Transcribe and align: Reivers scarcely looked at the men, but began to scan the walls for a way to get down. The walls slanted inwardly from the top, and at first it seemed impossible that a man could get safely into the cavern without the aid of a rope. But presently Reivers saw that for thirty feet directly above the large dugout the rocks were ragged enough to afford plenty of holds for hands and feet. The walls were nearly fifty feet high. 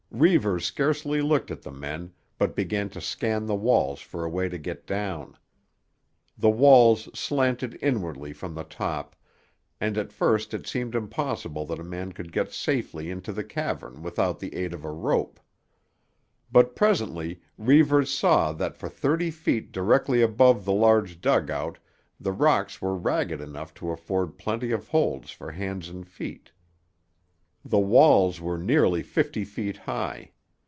Reivers 0.13 0.65
scarcely 0.65 1.21
looked 1.21 1.51
at 1.51 1.61
the 1.61 1.71
men, 1.71 2.11
but 2.37 2.53
began 2.53 2.89
to 2.89 2.99
scan 2.99 3.45
the 3.45 3.55
walls 3.55 4.01
for 4.01 4.25
a 4.25 4.29
way 4.29 4.49
to 4.49 4.57
get 4.57 4.85
down. 4.85 5.37
The 6.37 6.49
walls 6.49 7.07
slanted 7.17 7.79
inwardly 7.81 8.33
from 8.33 8.53
the 8.53 8.65
top, 8.65 9.15
and 9.79 9.97
at 9.97 10.11
first 10.11 10.53
it 10.53 10.67
seemed 10.67 10.95
impossible 10.95 11.65
that 11.67 11.79
a 11.79 11.83
man 11.83 12.11
could 12.11 12.33
get 12.33 12.51
safely 12.51 13.09
into 13.09 13.31
the 13.31 13.45
cavern 13.45 14.03
without 14.03 14.39
the 14.39 14.53
aid 14.53 14.73
of 14.73 14.83
a 14.83 14.91
rope. 14.91 15.39
But 16.51 16.75
presently 16.75 17.41
Reivers 17.57 18.09
saw 18.13 18.51
that 18.51 18.75
for 18.75 18.89
thirty 18.89 19.31
feet 19.31 19.71
directly 19.71 20.21
above 20.21 20.65
the 20.65 20.73
large 20.73 21.21
dugout 21.21 21.79
the 22.19 22.33
rocks 22.33 22.81
were 22.81 22.97
ragged 22.97 23.39
enough 23.39 23.73
to 23.75 23.91
afford 23.91 24.37
plenty 24.37 24.71
of 24.71 24.89
holds 24.89 25.31
for 25.31 25.53
hands 25.53 25.87
and 25.87 26.05
feet. 26.05 26.51
The 27.63 27.77
walls 27.77 28.41
were 28.41 28.57
nearly 28.57 29.03
fifty 29.03 29.45
feet 29.45 29.77
high. 29.77 30.31